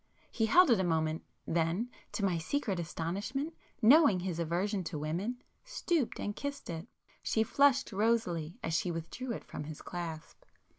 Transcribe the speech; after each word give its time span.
He 0.31 0.47
held 0.47 0.71
it 0.71 0.79
a 0.79 0.83
moment,—then, 0.83 1.91
to 2.13 2.25
my 2.25 2.39
secret 2.39 2.79
astonishment, 2.79 3.53
knowing 3.83 4.21
his 4.21 4.39
aversion 4.39 4.83
to 4.85 4.97
women, 4.97 5.43
stooped 5.63 6.19
and 6.19 6.35
kissed 6.35 6.71
it. 6.71 6.87
She 7.21 7.43
flushed 7.43 7.91
rosily 7.91 8.57
as 8.63 8.73
she 8.73 8.89
withdrew 8.89 9.31
it 9.31 9.43
from 9.43 9.65
his 9.65 9.79
clasp. 9.83 10.41